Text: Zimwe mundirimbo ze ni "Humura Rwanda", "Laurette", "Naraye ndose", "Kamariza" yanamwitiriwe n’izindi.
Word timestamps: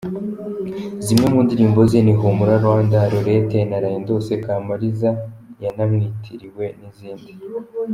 Zimwe 1.05 1.25
mundirimbo 1.33 1.79
ze 1.91 1.99
ni 2.05 2.13
"Humura 2.19 2.55
Rwanda", 2.63 2.97
"Laurette", 3.11 3.59
"Naraye 3.69 3.97
ndose", 4.03 4.31
"Kamariza" 4.43 5.09
yanamwitiriwe 5.63 6.65
n’izindi. 6.79 7.31